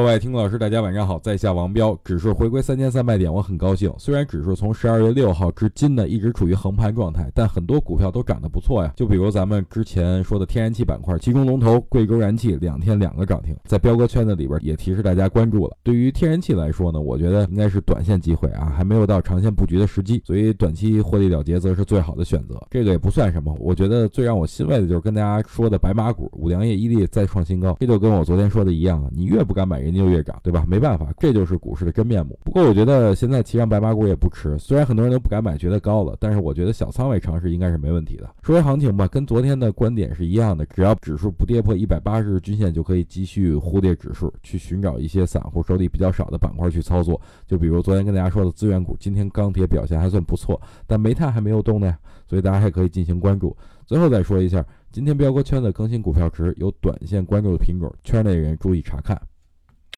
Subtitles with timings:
[0.00, 1.94] 各位听众老师，大家晚上好，在下王彪。
[2.02, 3.92] 指数回归三千三百点，我很高兴。
[3.98, 8.94] 虽然指数从十二月六号至今呢一直处于横盘状态，但很多股票都涨得不错呀。
[8.96, 15.76] 就比如咱们之前说的天然气板块，其中龙头贵州燃气两天两个涨停，在彪哥圈子里边也提示大家关注了。
[15.82, 22.58] 对于天然气来说呢，我觉得应该是短线机会啊，还没有到长线布局的时机，所以短期获利了结则是最好的选择。
[22.70, 30.64] 这个也不算什么，我觉得最让我欣慰的就是跟大家说的白马股五粮液、伊利再创新高，这就跟我昨天说的一样啊，你越不敢买，人家就越涨，对吧？
[30.66, 32.38] 没办法，这就是股市的真面目。
[32.44, 38.28] 不过我觉得现在骑上白马股也不迟，虽然很多人都不敢买，觉得高了，但是我觉得小仓位尝试应该是没问题的。
[38.42, 47.20] 说回行情吧，跟昨天的观点是一样的，只要指数不跌破一百八十日均线，就可以继续忽略指数，去寻找一些散户手里比较少的板块去操作。
[47.46, 51.96] 就比如昨天跟大家说的资源股，今天钢铁表现还算不错，但煤炭还没有动呢，
[52.28, 53.56] 所以大家还可以进行关注。
[53.86, 59.20] 最后再说一下，今天彪哥圈子更新股票池，有短线关注的品种，圈内人注意查看。